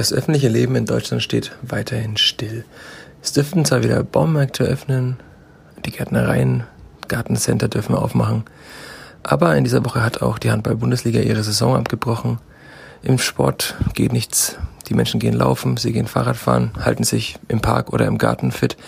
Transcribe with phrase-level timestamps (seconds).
[0.00, 2.64] Das öffentliche Leben in Deutschland steht weiterhin still.
[3.22, 5.18] Es dürften zwar wieder Baumärkte öffnen,
[5.84, 6.64] die Gärtnereien,
[7.08, 8.44] Gartencenter dürfen aufmachen,
[9.22, 12.38] aber in dieser Woche hat auch die Handball-Bundesliga ihre Saison abgebrochen.
[13.02, 14.56] Im Sport geht nichts.
[14.88, 18.52] Die Menschen gehen laufen, sie gehen Fahrrad fahren, halten sich im Park oder im Garten
[18.52, 18.78] fit,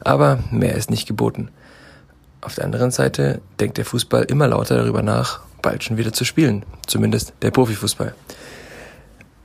[0.00, 1.50] aber mehr ist nicht geboten.
[2.40, 6.24] Auf der anderen Seite denkt der Fußball immer lauter darüber nach, bald schon wieder zu
[6.24, 8.14] spielen, zumindest der Profifußball.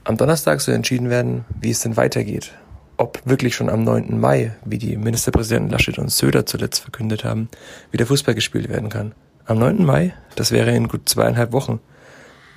[0.07, 2.54] Am Donnerstag soll entschieden werden, wie es denn weitergeht.
[2.95, 4.18] Ob wirklich schon am 9.
[4.18, 7.49] Mai, wie die Ministerpräsidenten Laschet und Söder zuletzt verkündet haben,
[7.91, 9.11] wieder Fußball gespielt werden kann.
[9.43, 9.83] Am 9.
[9.83, 11.82] Mai, das wäre in gut zweieinhalb Wochen.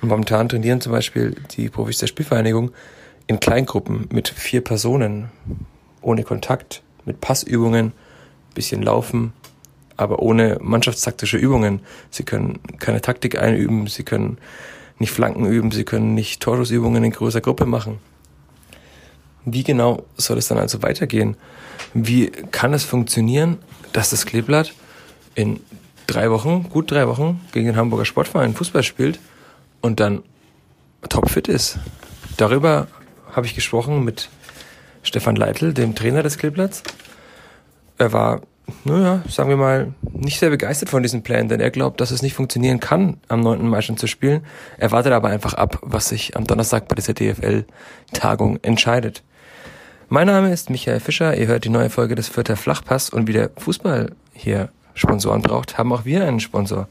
[0.01, 2.71] Und momentan trainieren zum Beispiel die Profis der Spielvereinigung
[3.27, 5.29] in Kleingruppen mit vier Personen,
[5.99, 7.91] ohne Kontakt, mit Passübungen,
[8.53, 9.33] bisschen Laufen,
[9.97, 11.81] aber ohne mannschaftstaktische Übungen.
[12.11, 14.37] Sie können keine Taktik einüben, sie können
[15.01, 17.99] nicht Flanken üben, sie können nicht Torschussübungen in größer Gruppe machen.
[19.43, 21.35] Wie genau soll es dann also weitergehen?
[21.93, 23.57] Wie kann es funktionieren,
[23.91, 24.73] dass das Kleeblatt
[25.35, 25.59] in
[26.07, 29.19] drei Wochen, gut drei Wochen, gegen den Hamburger Sportverein Fußball spielt
[29.81, 30.23] und dann
[31.09, 31.79] topfit ist?
[32.37, 32.87] Darüber
[33.33, 34.29] habe ich gesprochen mit
[35.03, 36.83] Stefan Leitl, dem Trainer des Kleeblatts.
[37.97, 38.41] Er war
[38.83, 42.21] naja, sagen wir mal, nicht sehr begeistert von diesem Plan, denn er glaubt, dass es
[42.21, 43.67] nicht funktionieren kann, am 9.
[43.67, 44.45] Mai schon zu spielen.
[44.77, 49.23] Er wartet aber einfach ab, was sich am Donnerstag bei dieser DFL-Tagung entscheidet.
[50.09, 53.33] Mein Name ist Michael Fischer, ihr hört die neue Folge des Vierter Flachpass und wie
[53.33, 56.87] der Fußball hier Sponsoren braucht, haben auch wir einen Sponsor.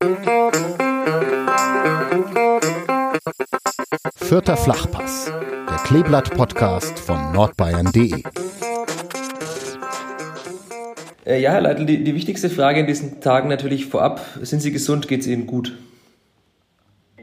[4.17, 5.33] Vierter Flachpass,
[5.69, 8.23] der Kleeblatt-Podcast von nordbayern.de.
[11.27, 14.21] Äh, ja, Herr Leitl, die, die, wichtigste Frage in diesen Tagen natürlich vorab.
[14.41, 15.09] Sind Sie gesund?
[15.09, 15.73] Geht es Ihnen gut?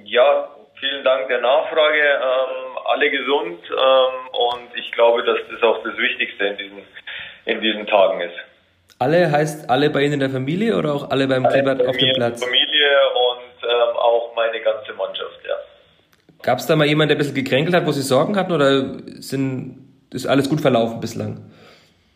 [0.04, 0.50] Ja,
[0.80, 2.00] vielen Dank der Nachfrage.
[2.00, 6.82] Ähm, alle gesund ähm, und ich glaube, dass das auch das Wichtigste in diesen,
[7.46, 8.53] in diesen Tagen ist.
[9.00, 12.14] Alle heißt alle bei Ihnen in der Familie oder auch alle beim Kleeblatt auf dem
[12.16, 12.44] Platz?
[12.44, 15.56] Familie und ähm, auch meine ganze Mannschaft, ja.
[16.42, 19.00] Gab es da mal jemanden, der ein bisschen gekränkelt hat, wo Sie Sorgen hatten oder
[19.22, 21.52] sind, ist alles gut verlaufen bislang?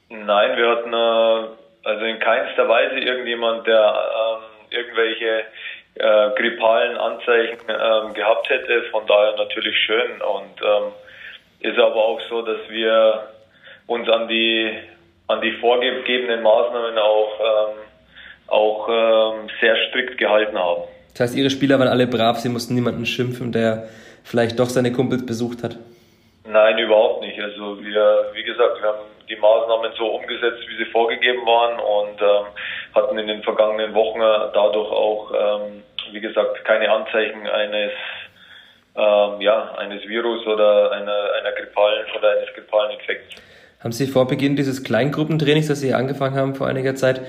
[0.09, 5.43] Nein, wir hatten äh, also in keinster Weise irgendjemand, der ähm, irgendwelche
[5.95, 8.83] äh, grippalen Anzeichen ähm, gehabt hätte.
[8.91, 10.91] Von daher natürlich schön und ähm,
[11.59, 13.29] ist aber auch so, dass wir
[13.87, 14.77] uns an die
[15.27, 17.77] an die vorgegebenen Maßnahmen auch, ähm,
[18.47, 20.83] auch ähm, sehr strikt gehalten haben.
[21.13, 23.89] Das heißt, Ihre Spieler waren alle brav, Sie mussten niemanden schimpfen, der
[24.23, 25.77] vielleicht doch seine Kumpels besucht hat?
[26.45, 27.39] Nein, überhaupt nicht.
[27.41, 32.21] Also wir, wie gesagt, wir haben die Maßnahmen so umgesetzt, wie sie vorgegeben waren und
[32.21, 32.45] ähm,
[32.95, 37.91] hatten in den vergangenen Wochen dadurch auch, ähm, wie gesagt, keine Anzeichen eines
[38.97, 43.35] ähm, ja, eines Virus oder einer, einer grippalen oder eines grippalen Infekts.
[43.79, 47.25] Haben Sie vor Beginn dieses Kleingruppentrainings, das Sie angefangen haben vor einiger Zeit, ein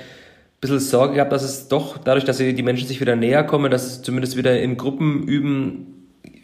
[0.60, 3.86] bisschen Sorge gehabt, dass es doch, dadurch, dass die Menschen sich wieder näher kommen, dass
[3.86, 5.98] es zumindest wieder in Gruppen üben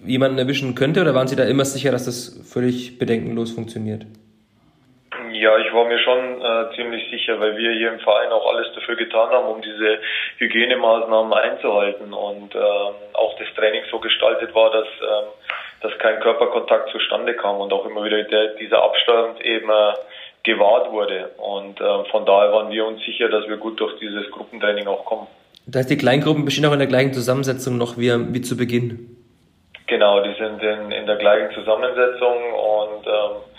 [0.07, 1.01] jemanden erwischen könnte?
[1.01, 4.07] Oder waren Sie da immer sicher, dass das völlig bedenkenlos funktioniert?
[5.45, 8.67] Ja, ich war mir schon äh, ziemlich sicher, weil wir hier im Verein auch alles
[8.75, 9.99] dafür getan haben, um diese
[10.39, 15.29] Hygienemaßnahmen einzuhalten und ähm, auch das Training so gestaltet war, dass ähm,
[15.83, 19.93] dass kein Körperkontakt zustande kam und auch immer wieder der, dieser Abstand eben äh,
[20.45, 21.33] gewahrt wurde.
[21.37, 25.05] Und äh, von daher waren wir uns sicher, dass wir gut durch dieses Gruppentraining auch
[25.05, 25.27] kommen.
[25.67, 29.15] Das heißt, die Kleingruppen bestehen auch in der gleichen Zusammensetzung noch wie, wie zu Beginn?
[29.89, 33.54] Genau, die sind in, in der gleichen Zusammensetzung und ähm,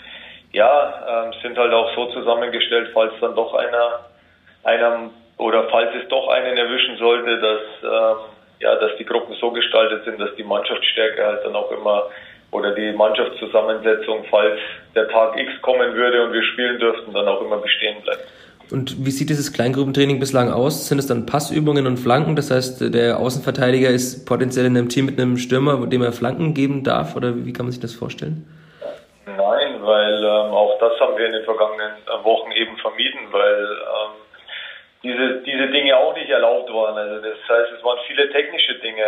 [0.56, 4.06] ja, ähm, sind halt auch so zusammengestellt, falls dann doch einer,
[4.64, 8.16] einer oder falls es doch einen erwischen sollte, dass ähm,
[8.60, 12.04] ja, dass die Gruppen so gestaltet sind, dass die Mannschaftsstärke halt dann auch immer
[12.52, 14.58] oder die Mannschaftszusammensetzung, falls
[14.94, 18.24] der Tag X kommen würde und wir spielen dürften, dann auch immer bestehen bleibt.
[18.70, 20.88] Und wie sieht dieses Kleingruppentraining bislang aus?
[20.88, 22.34] Sind es dann Passübungen und Flanken?
[22.34, 26.54] Das heißt, der Außenverteidiger ist potenziell in einem Team mit einem Stürmer, dem er Flanken
[26.54, 27.14] geben darf?
[27.14, 28.46] Oder wie kann man sich das vorstellen?
[29.86, 34.12] Weil ähm, auch das haben wir in den vergangenen Wochen eben vermieden, weil ähm,
[35.02, 36.96] diese, diese Dinge auch nicht erlaubt waren.
[36.98, 39.04] Also das heißt, es waren viele technische Dinge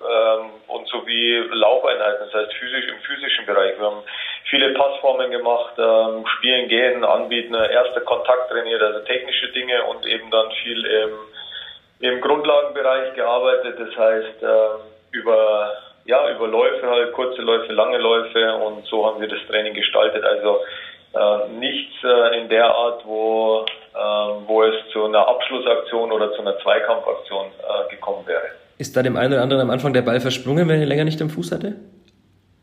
[0.00, 3.78] ähm, und sowie Laufeinheiten, das heißt physisch im physischen Bereich.
[3.78, 4.02] Wir haben
[4.48, 10.30] viele Passformen gemacht, ähm, spielen gehen, anbieten, erster Kontakt trainiert, also technische Dinge und eben
[10.30, 11.10] dann viel im,
[12.00, 13.78] im Grundlagenbereich gearbeitet.
[13.78, 14.80] Das heißt ähm,
[15.12, 19.74] über ja über Läufe halt kurze Läufe, lange Läufe und so haben wir das Training
[19.74, 20.24] gestaltet.
[20.24, 20.58] Also
[21.14, 26.40] äh, nichts äh, in der Art, wo ähm, wo es zu einer Abschlussaktion oder zu
[26.40, 28.48] einer Zweikampfaktion äh, gekommen wäre.
[28.78, 31.20] Ist da dem einen oder anderen am Anfang der Ball versprungen, wenn er länger nicht
[31.20, 31.76] im Fuß hatte?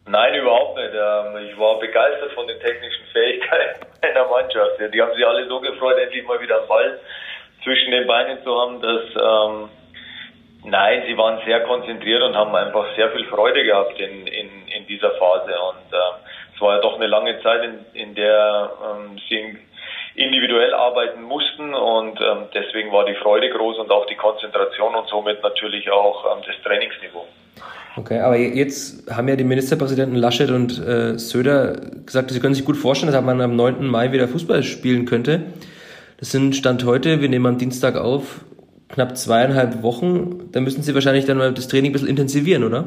[0.07, 0.89] Nein, überhaupt nicht.
[0.89, 4.81] Ähm, ich war begeistert von den technischen Fähigkeiten meiner Mannschaft.
[4.91, 6.99] Die haben sich alle so gefreut, endlich mal wieder einen Ball
[7.63, 9.69] zwischen den Beinen zu haben, dass ähm,
[10.69, 14.87] nein, sie waren sehr konzentriert und haben einfach sehr viel Freude gehabt in, in, in
[14.87, 15.51] dieser Phase.
[15.51, 19.57] Und äh, es war ja doch eine lange Zeit, in, in der ähm, sie
[20.15, 25.07] individuell arbeiten mussten und ähm, deswegen war die Freude groß und auch die Konzentration und
[25.07, 27.25] somit natürlich auch ähm, das Trainingsniveau.
[27.95, 31.75] Okay, aber jetzt haben ja die Ministerpräsidenten Laschet und äh, Söder
[32.05, 33.85] gesagt, sie können sich gut vorstellen, dass man am 9.
[33.87, 35.41] Mai wieder Fußball spielen könnte.
[36.19, 38.41] Das sind Stand heute, wir nehmen am Dienstag auf,
[38.89, 40.51] knapp zweieinhalb Wochen.
[40.51, 42.85] Da müssen Sie wahrscheinlich dann mal das Training ein bisschen intensivieren, oder?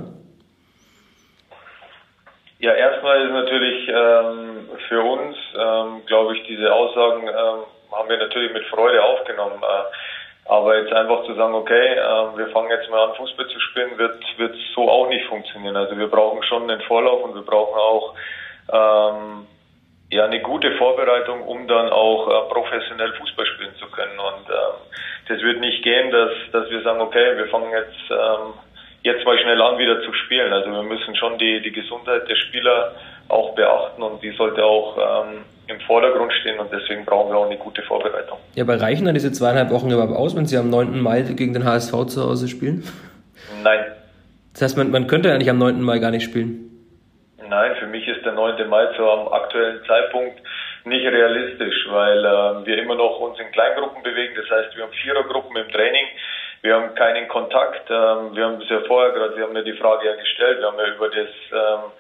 [2.59, 8.19] Ja, erstmal ist natürlich ähm, für uns, ähm, glaube ich, diese Aussagen ähm, haben wir
[8.19, 9.61] natürlich mit Freude aufgenommen.
[9.63, 13.61] Äh, aber jetzt einfach zu sagen, okay, äh, wir fangen jetzt mal an, Fußball zu
[13.61, 15.77] spielen, wird, wird so auch nicht funktionieren.
[15.77, 18.15] Also wir brauchen schon einen Vorlauf und wir brauchen auch
[18.73, 19.47] ähm,
[20.13, 24.19] ja eine gute Vorbereitung, um dann auch äh, professionell Fußball spielen zu können.
[24.19, 24.77] Und ähm,
[25.29, 28.53] das wird nicht gehen, dass, dass wir sagen, okay, wir fangen jetzt ähm,
[29.03, 30.53] jetzt mal schnell an, wieder zu spielen.
[30.53, 32.95] Also wir müssen schon die, die Gesundheit der Spieler
[33.29, 37.47] auch beachten und die sollte auch ähm, im Vordergrund stehen und deswegen brauchen wir auch
[37.47, 38.39] eine gute Vorbereitung.
[38.55, 41.01] Ja, aber reichen dann diese zweieinhalb Wochen überhaupt aus, wenn Sie am 9.
[41.01, 42.85] Mai gegen den HSV zu Hause spielen?
[43.63, 43.81] Nein.
[44.53, 45.81] Das heißt, man, man könnte eigentlich am 9.
[45.81, 46.72] Mai gar nicht spielen?
[47.53, 48.67] Nein, für mich ist der 9.
[48.67, 50.41] Mai zu am aktuellen Zeitpunkt
[50.85, 54.35] nicht realistisch, weil äh, wir immer noch uns in Kleingruppen bewegen.
[54.37, 56.07] Das heißt, wir haben Vierergruppen im Training.
[56.63, 57.91] Wir haben keinen Kontakt.
[57.91, 60.61] Ähm, wir haben es ja vorher gerade, Sie haben mir die Frage ja gestellt.
[60.61, 61.93] Wir haben ja über das, ähm,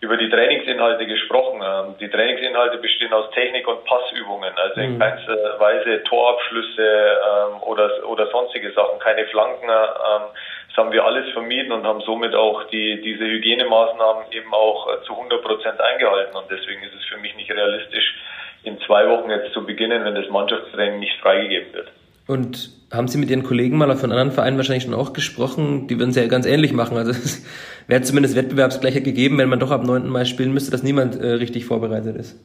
[0.00, 1.60] über die Trainingsinhalte gesprochen.
[1.62, 4.98] Ähm, die Trainingsinhalte bestehen aus Technik- und Passübungen, also in mhm.
[4.98, 9.68] keinster Weise Torabschlüsse ähm, oder, oder sonstige Sachen, keine Flanken.
[9.68, 10.22] Ähm,
[10.68, 15.02] das haben wir alles vermieden und haben somit auch die, diese Hygienemaßnahmen eben auch äh,
[15.04, 16.34] zu 100 Prozent eingehalten.
[16.34, 18.14] Und deswegen ist es für mich nicht realistisch,
[18.62, 21.88] in zwei Wochen jetzt zu beginnen, wenn das Mannschaftstraining nicht freigegeben wird.
[22.30, 25.88] Und haben Sie mit Ihren Kollegen mal von anderen Vereinen wahrscheinlich schon auch gesprochen?
[25.88, 26.96] Die würden es ja ganz ähnlich machen.
[26.96, 27.44] Also es
[27.88, 30.08] wäre zumindest Wettbewerbsgleiche gegeben, wenn man doch ab 9.
[30.08, 32.38] Mai spielen müsste, dass niemand äh, richtig vorbereitet ist.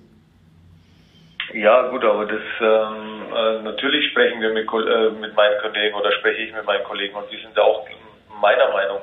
[1.54, 6.12] Ja, gut, aber das ähm, äh, natürlich sprechen wir mit, äh, mit meinen Kollegen oder
[6.14, 7.86] spreche ich mit meinen Kollegen und die sind auch
[8.42, 9.00] meiner Meinung.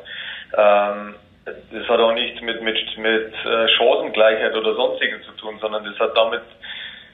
[0.59, 1.15] Ähm,
[1.45, 5.97] das hat auch nichts mit, mit, mit äh, Chancengleichheit oder sonstigen zu tun, sondern das
[6.01, 6.43] hat damit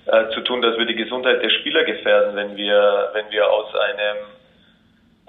[0.07, 3.75] äh, zu tun, dass wir die Gesundheit der Spieler gefährden, wenn wir, wenn wir aus
[3.75, 4.17] einem,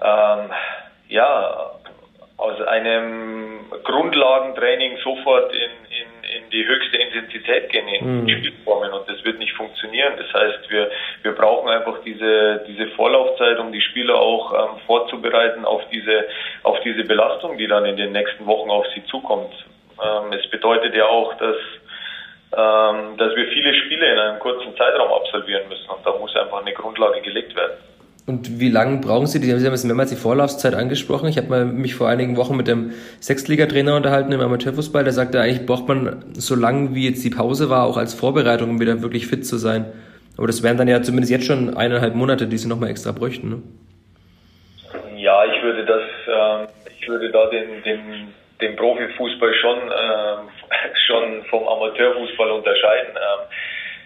[0.02, 0.50] ähm,
[1.08, 1.70] ja,
[2.36, 8.28] aus einem Grundlagentraining sofort in, in, in die höchste Intensität gehen in mhm.
[8.28, 10.14] Spielformen und das wird nicht funktionieren.
[10.16, 10.90] Das heißt, wir,
[11.22, 16.24] wir brauchen einfach diese, diese Vorlaufzeit, um die Spieler auch ähm, vorzubereiten auf diese,
[16.62, 19.52] auf diese Belastung, die dann in den nächsten Wochen auf sie zukommt.
[20.02, 21.56] Ähm, es bedeutet ja auch, dass
[22.52, 26.60] ähm, dass wir viele Spiele in einem kurzen Zeitraum absolvieren müssen und da muss einfach
[26.60, 27.74] eine Grundlage gelegt werden.
[28.26, 29.38] Und wie lange brauchen Sie?
[29.38, 31.28] Sie haben jetzt mehrmals die Vorlaufzeit angesprochen.
[31.28, 35.04] Ich habe mich vor einigen Wochen mit dem Sechstligatrainer unterhalten im Amateurfußball.
[35.04, 38.70] Der sagte, eigentlich braucht man so lange, wie jetzt die Pause war, auch als Vorbereitung,
[38.70, 39.86] um wieder wirklich fit zu sein.
[40.36, 43.48] Aber das wären dann ja zumindest jetzt schon eineinhalb Monate, die Sie nochmal extra bräuchten.
[43.48, 43.62] Ne?
[45.16, 48.28] Ja, ich würde das, äh, ich würde da den, den
[48.60, 50.59] den Profifußball schon, äh,
[51.06, 53.14] schon vom Amateurfußball unterscheiden.
[53.16, 53.46] Ähm,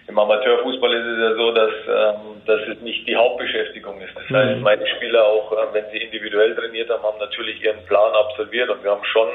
[0.07, 4.15] Im Amateurfußball ist es ja so, dass, ähm, dass es nicht die Hauptbeschäftigung ist.
[4.15, 4.63] Das heißt, mhm.
[4.63, 8.83] meine Spieler auch, äh, wenn sie individuell trainiert haben, haben natürlich ihren Plan absolviert und
[8.83, 9.29] wir haben schon,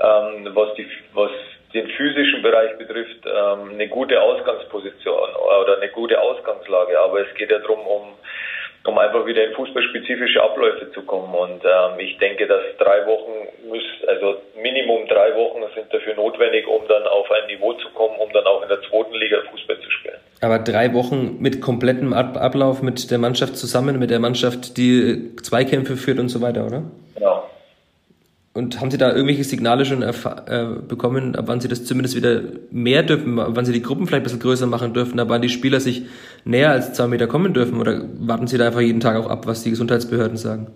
[0.00, 1.30] ähm, was, die, was
[1.74, 5.30] den physischen Bereich betrifft, ähm, eine gute Ausgangsposition
[5.62, 6.98] oder eine gute Ausgangslage.
[7.00, 8.14] Aber es geht ja darum, um
[8.86, 11.34] um einfach wieder in fußballspezifische Abläufe zu kommen.
[11.34, 16.66] Und ähm, ich denke, dass drei Wochen muss, also Minimum drei Wochen sind dafür notwendig,
[16.66, 19.78] um dann auf ein Niveau zu kommen, um dann auch in der zweiten Liga Fußball
[19.80, 20.16] zu spielen.
[20.40, 25.96] Aber drei Wochen mit komplettem Ablauf mit der Mannschaft zusammen, mit der Mannschaft, die Zweikämpfe
[25.96, 26.82] führt und so weiter, oder?
[27.14, 27.45] Genau.
[28.56, 30.12] Und haben Sie da irgendwelche Signale schon äh,
[30.88, 34.22] bekommen, ab wann Sie das zumindest wieder mehr dürfen, ab wann Sie die Gruppen vielleicht
[34.22, 36.02] ein bisschen größer machen dürfen, ab wann die Spieler sich
[36.44, 37.78] näher als zwei Meter kommen dürfen?
[37.78, 40.68] Oder warten Sie da einfach jeden Tag auch ab, was die Gesundheitsbehörden sagen?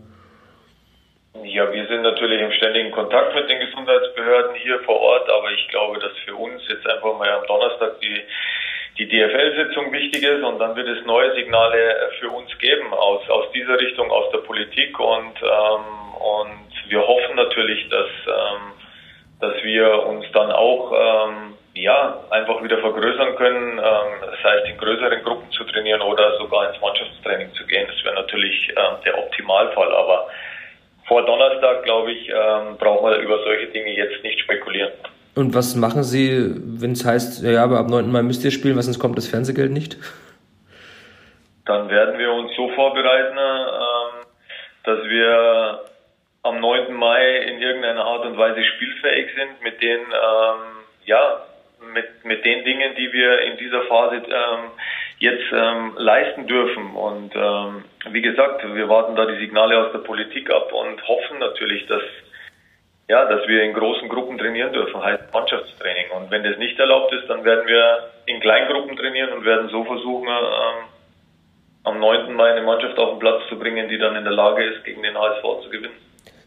[1.43, 5.67] Ja, wir sind natürlich im ständigen Kontakt mit den Gesundheitsbehörden hier vor Ort, aber ich
[5.69, 8.21] glaube, dass für uns jetzt einfach mal am Donnerstag die
[9.01, 13.51] die DFL-Sitzung wichtig ist und dann wird es neue Signale für uns geben aus, aus
[13.53, 18.73] dieser Richtung, aus der Politik und, ähm, und wir hoffen natürlich, dass, ähm,
[19.41, 24.77] dass wir uns dann auch ähm, ja, einfach wieder vergrößern können, ähm, das heißt in
[24.77, 27.87] größeren Gruppen zu trainieren oder sogar ins Mannschaftstraining zu gehen.
[27.87, 30.29] Das wäre natürlich ähm, der Optimalfall, aber
[31.09, 34.93] vor Donnerstag, glaube ich, ähm, brauchen wir über solche Dinge jetzt nicht spekulieren.
[35.41, 38.13] Und was machen Sie, wenn es heißt, ja, aber ab 9.
[38.13, 39.97] Mai müsst ihr spielen, was sonst kommt das Fernsehgeld nicht?
[41.65, 44.27] Dann werden wir uns so vorbereiten, ähm,
[44.85, 45.81] dass wir
[46.43, 46.93] am 9.
[46.93, 51.43] Mai in irgendeiner Art und Weise spielfähig sind mit den, ähm, ja,
[51.95, 54.71] mit, mit den Dingen, die wir in dieser Phase ähm,
[55.21, 56.95] jetzt ähm, leisten dürfen.
[56.95, 61.39] Und ähm, wie gesagt, wir warten da die Signale aus der Politik ab und hoffen
[61.39, 62.03] natürlich, dass
[63.11, 66.11] ja, dass wir in großen Gruppen trainieren dürfen, heißt Mannschaftstraining.
[66.17, 69.83] Und wenn das nicht erlaubt ist, dann werden wir in Kleingruppen trainieren und werden so
[69.85, 70.85] versuchen, ähm,
[71.83, 72.33] am 9.
[72.35, 75.03] Mai eine Mannschaft auf den Platz zu bringen, die dann in der Lage ist, gegen
[75.03, 75.97] den HSV zu gewinnen.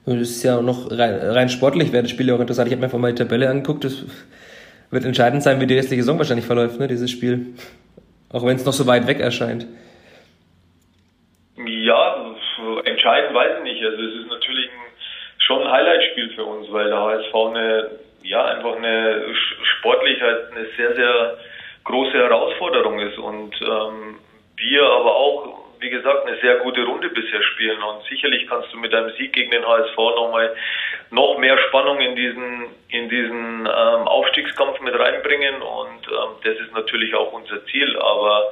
[0.06, 2.68] Und das ist ja auch noch rein, rein sportlich, wäre das Spiel ja auch interessant.
[2.68, 3.84] Ich habe mir einfach mal die Tabelle angeguckt.
[3.84, 4.06] Das
[4.90, 7.56] wird entscheidend sein, wie die restliche Saison wahrscheinlich verläuft, ne, dieses Spiel.
[8.32, 9.68] Auch wenn es noch so weit weg erscheint.
[11.58, 12.36] Ja,
[12.86, 13.84] entscheidend weiß ich nicht.
[13.84, 14.93] Also es ist natürlich ein,
[15.46, 17.92] schon ein Highlight-Spiel für uns, weil der HSV eine,
[18.24, 19.26] ja, einfach eine
[19.78, 21.38] sportlich halt eine sehr, sehr
[21.84, 24.18] große Herausforderung ist und ähm,
[24.56, 27.84] wir aber auch wie gesagt, eine sehr gute Runde bisher spielen.
[27.84, 30.56] Und sicherlich kannst du mit einem Sieg gegen den HSV nochmal
[31.12, 35.62] noch mehr Spannung in diesen, in diesen ähm, Aufstiegskampf mit reinbringen.
[35.62, 37.98] Und ähm, das ist natürlich auch unser Ziel.
[38.00, 38.50] Aber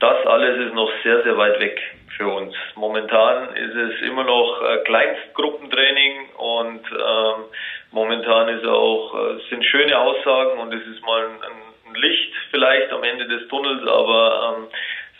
[0.00, 1.80] das alles ist noch sehr, sehr weit weg
[2.16, 2.54] für uns.
[2.74, 7.44] Momentan ist es immer noch äh, Kleinstgruppentraining und ähm,
[7.90, 12.92] momentan ist auch, äh, sind schöne Aussagen und es ist mal ein, ein Licht vielleicht
[12.92, 14.66] am Ende des Tunnels, aber ähm,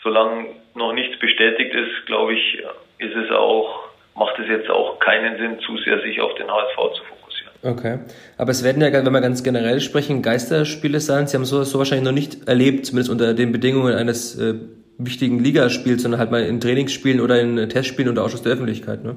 [0.03, 2.63] solange noch nichts bestätigt ist, glaube ich,
[2.99, 3.85] ist es auch,
[4.15, 7.53] macht es jetzt auch keinen Sinn, zu sehr sich auf den HSV zu fokussieren.
[7.63, 7.99] Okay.
[8.37, 11.27] Aber es werden ja, wenn wir ganz generell sprechen, Geisterspiele sein.
[11.27, 14.55] Sie haben sowas so wahrscheinlich noch nicht erlebt, zumindest unter den Bedingungen eines äh,
[14.97, 19.15] wichtigen Ligaspiels, sondern halt mal in Trainingsspielen oder in Testspielen unter Ausschuss der Öffentlichkeit, ne?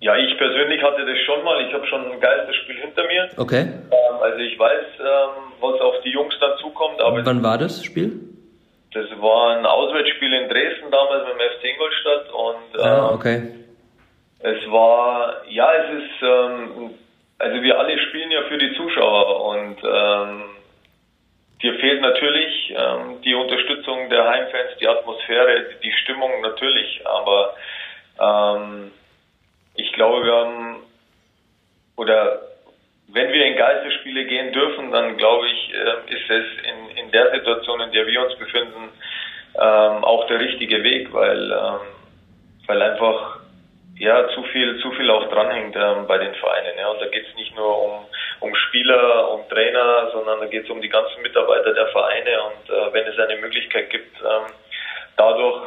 [0.00, 1.66] Ja, ich persönlich hatte das schon mal.
[1.66, 3.28] Ich habe schon ein Geisterspiel hinter mir.
[3.36, 3.62] Okay.
[3.62, 7.00] Ähm, also ich weiß, ähm, was auf die Jungs dann zukommt.
[7.00, 8.20] Aber Wann war das Spiel?
[8.94, 13.42] Das war ein Auswärtsspiel in Dresden damals mit dem FC Ingolstadt und ah, ähm, okay.
[14.38, 16.90] es war, ja, es ist, ähm,
[17.38, 20.42] also wir alle spielen ja für die Zuschauer und ähm,
[21.62, 27.54] dir fehlt natürlich ähm, die Unterstützung der Heimfans, die Atmosphäre, die Stimmung natürlich, aber
[28.20, 28.92] ähm,
[29.74, 30.76] ich glaube, wir haben
[31.96, 32.40] oder
[33.08, 37.30] wenn wir in Geisterspiele gehen dürfen, dann glaube ich, äh, ist es in, in der
[37.32, 38.90] Situation, in der wir uns befinden,
[39.54, 41.80] ähm, auch der richtige Weg, weil, ähm,
[42.66, 43.40] weil einfach
[43.96, 46.78] ja zu viel, zu viel auch dranhängt ähm, bei den Vereinen.
[46.78, 46.88] Ja.
[46.88, 48.06] Und da geht es nicht nur um,
[48.40, 52.30] um Spieler, um Trainer, sondern da geht es um die ganzen Mitarbeiter der Vereine.
[52.44, 54.52] Und äh, wenn es eine Möglichkeit gibt, ähm,
[55.16, 55.62] dadurch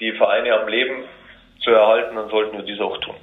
[0.00, 1.04] die Vereine am Leben
[1.60, 3.14] zu erhalten, dann sollten wir dies auch tun.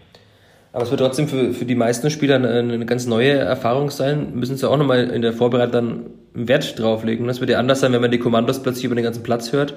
[0.74, 4.34] Aber es wird trotzdem für, für die meisten Spieler eine, eine ganz neue Erfahrung sein.
[4.36, 7.28] Müssen sie auch nochmal in der Vorbereitung dann Wert drauflegen.
[7.28, 9.74] Das wird ja anders sein, wenn man die Kommandos plötzlich über den ganzen Platz hört,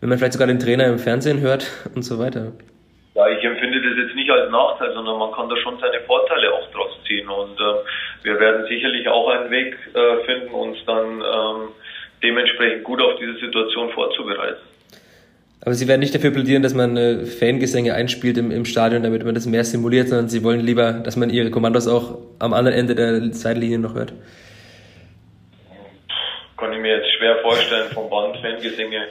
[0.00, 2.50] wenn man vielleicht sogar den Trainer im Fernsehen hört und so weiter.
[3.14, 6.52] Ja, ich empfinde das jetzt nicht als Nachteil, sondern man kann da schon seine Vorteile
[6.52, 7.28] auch draus ziehen.
[7.28, 7.74] Und äh,
[8.24, 11.68] wir werden sicherlich auch einen Weg äh, finden, uns dann ähm,
[12.22, 14.60] dementsprechend gut auf diese Situation vorzubereiten.
[15.64, 19.24] Aber Sie werden nicht dafür plädieren, dass man äh, Fangesänge einspielt im, im Stadion, damit
[19.24, 22.76] man das mehr simuliert, sondern Sie wollen lieber, dass man Ihre Kommandos auch am anderen
[22.76, 24.12] Ende der Zeitlinie noch hört.
[26.58, 29.06] Kann ich mir jetzt schwer vorstellen, vom Band Fangesänge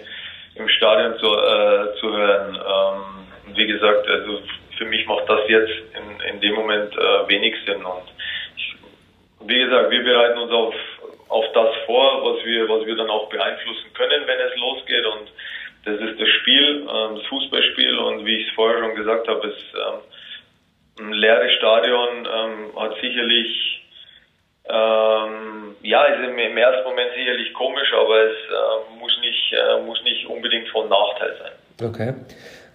[0.55, 2.55] im Stadion zu, äh, zu hören.
[2.55, 4.39] Ähm, wie gesagt, also
[4.77, 7.83] für mich macht das jetzt in, in dem Moment äh, wenig Sinn.
[7.83, 8.03] Und
[8.57, 8.75] ich,
[9.41, 10.75] wie gesagt, wir bereiten uns auf,
[11.29, 15.05] auf das vor, was wir, was wir dann auch beeinflussen können, wenn es losgeht.
[15.05, 15.31] Und
[15.85, 19.47] das ist das Spiel, ähm, das Fußballspiel und wie ich es vorher schon gesagt habe,
[19.47, 23.81] ist ähm, ein leeres Stadion ähm, hat sicherlich
[24.65, 29.81] ähm, ja, ist im, im, ersten Moment sicherlich komisch, aber es äh, muss nicht äh,
[29.81, 31.89] muss nicht unbedingt von Nachteil sein.
[31.89, 32.13] Okay.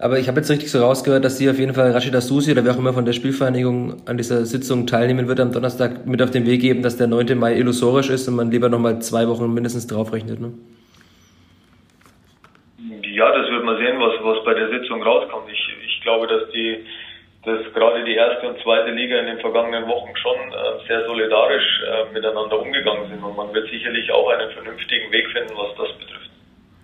[0.01, 2.63] Aber ich habe jetzt richtig so rausgehört, dass Sie auf jeden Fall Rashida Susi oder
[2.63, 6.31] wer auch immer von der Spielvereinigung an dieser Sitzung teilnehmen wird am Donnerstag mit auf
[6.31, 7.37] den Weg geben, dass der 9.
[7.37, 10.39] Mai illusorisch ist und man lieber nochmal zwei Wochen mindestens draufrechnet.
[10.39, 10.53] Ne?
[13.11, 15.51] Ja, das wird man sehen, was, was bei der Sitzung rauskommt.
[15.51, 16.85] Ich, ich glaube, dass die
[17.45, 21.81] dass gerade die erste und zweite Liga in den vergangenen Wochen schon äh, sehr solidarisch
[21.87, 25.97] äh, miteinander umgegangen sind und man wird sicherlich auch einen vernünftigen Weg finden, was das
[25.97, 26.18] betrifft.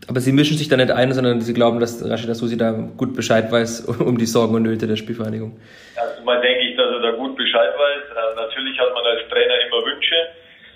[0.07, 3.15] Aber Sie mischen sich da nicht ein, sondern Sie glauben, dass Rashida Susi da gut
[3.15, 5.59] Bescheid weiß um die Sorgen und Nöte der Spielvereinigung?
[5.95, 8.03] Erstmal denke ich, dass er da gut Bescheid weiß.
[8.11, 10.15] Äh, natürlich hat man als Trainer immer Wünsche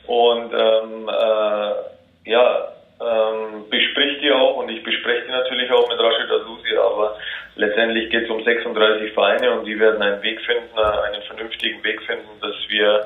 [0.07, 5.99] und ähm, äh, ja, ähm, bespricht die auch und ich bespreche die natürlich auch mit
[5.99, 7.17] Rashida Susi, aber
[7.55, 11.83] letztendlich geht es um 36 Vereine und die werden einen Weg finden, äh, einen vernünftigen
[11.83, 13.05] Weg finden, dass wir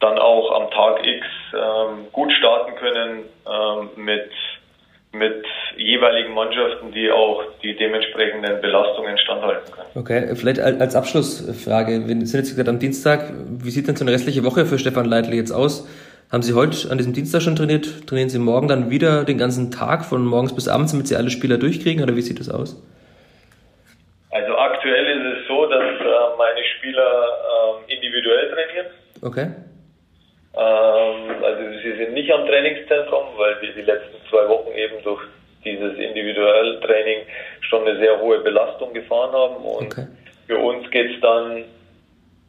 [0.00, 4.30] dann auch am Tag X ähm, gut starten können ähm, mit
[5.12, 5.44] mit
[5.76, 9.88] jeweiligen Mannschaften, die auch die dementsprechenden Belastungen standhalten können.
[9.94, 14.12] Okay, vielleicht als Abschlussfrage, wir sind jetzt gerade am Dienstag, wie sieht denn so eine
[14.12, 15.86] restliche Woche für Stefan Leitl jetzt aus?
[16.30, 18.06] Haben Sie heute an diesem Dienstag schon trainiert?
[18.06, 21.28] Trainieren Sie morgen dann wieder den ganzen Tag von morgens bis abends, damit Sie alle
[21.28, 22.82] Spieler durchkriegen oder wie sieht das aus?
[24.30, 27.28] Also aktuell ist es so, dass äh, meine Spieler
[27.86, 28.86] äh, individuell trainieren.
[29.20, 29.48] Okay.
[30.54, 35.22] Ähm, also sie sind nicht am Trainingszentrum, weil wir die letzten zwei Wochen eben durch
[35.64, 37.20] dieses individuelle Training
[37.60, 39.56] schon eine sehr hohe Belastung gefahren haben.
[39.56, 40.06] Und okay.
[40.46, 41.64] für uns geht es dann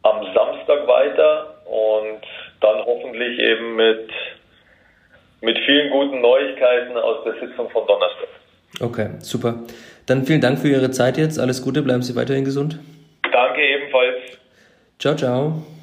[0.04, 2.22] am Samstag weiter und
[2.60, 4.10] dann hoffentlich eben mit,
[5.42, 8.28] mit vielen guten Neuigkeiten aus der Sitzung von Donnerstag.
[8.82, 9.56] Okay, super.
[10.08, 11.40] Dann vielen Dank für Ihre Zeit jetzt.
[11.40, 12.80] Alles Gute, bleiben Sie weiterhin gesund.
[13.32, 14.40] Danke ebenfalls.
[15.00, 15.52] Ciao, ciao.
[15.52, 15.83] Ciao.